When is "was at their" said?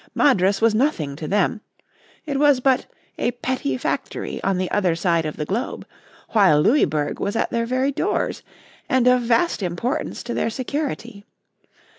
7.19-7.67